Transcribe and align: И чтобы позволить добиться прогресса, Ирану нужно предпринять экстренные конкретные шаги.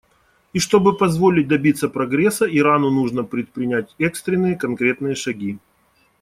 И 0.51 0.57
чтобы 0.59 0.97
позволить 0.97 1.47
добиться 1.47 1.87
прогресса, 1.87 2.47
Ирану 2.47 2.89
нужно 2.89 3.21
предпринять 3.23 3.93
экстренные 3.99 4.55
конкретные 4.57 5.13
шаги. 5.13 5.59